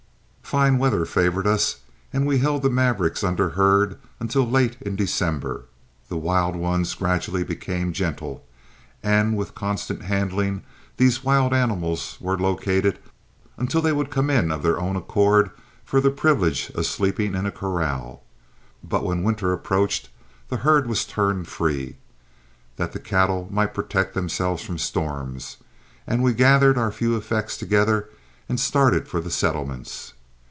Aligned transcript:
Fine 0.51 0.79
weather 0.79 1.05
favored 1.05 1.47
us 1.47 1.77
and 2.11 2.27
we 2.27 2.39
held 2.39 2.61
the 2.61 2.69
mavericks 2.69 3.23
under 3.23 3.51
herd 3.51 3.97
until 4.19 4.43
late 4.45 4.75
in 4.81 4.97
December. 4.97 5.63
The 6.09 6.17
wild 6.17 6.57
ones 6.57 6.93
gradually 6.93 7.45
became 7.45 7.93
gentle, 7.93 8.43
and 9.01 9.37
with 9.37 9.55
constant 9.55 10.01
handling 10.01 10.63
these 10.97 11.23
wild 11.23 11.53
animals 11.53 12.17
were 12.19 12.37
located 12.37 12.99
until 13.55 13.81
they 13.81 13.93
would 13.93 14.09
come 14.11 14.29
in 14.29 14.51
of 14.51 14.61
their 14.61 14.77
own 14.77 14.97
accord 14.97 15.51
for 15.85 16.01
the 16.01 16.11
privilege 16.11 16.69
of 16.71 16.85
sleeping 16.85 17.33
in 17.33 17.45
a 17.45 17.51
corral. 17.51 18.21
But 18.83 19.05
when 19.05 19.23
winter 19.23 19.53
approached 19.53 20.09
the 20.49 20.57
herd 20.57 20.85
was 20.85 21.05
turned 21.05 21.47
free, 21.47 21.95
that 22.75 22.91
the 22.91 22.99
cattle 22.99 23.47
might 23.49 23.73
protect 23.73 24.15
themselves 24.15 24.61
from 24.61 24.77
storms, 24.79 25.55
and 26.05 26.21
we 26.21 26.33
gathered 26.33 26.77
our 26.77 26.91
few 26.91 27.15
effects 27.15 27.55
together 27.55 28.09
and 28.49 28.59
started 28.59 29.07
for 29.07 29.21
the 29.21 29.31
settlements. 29.31 30.11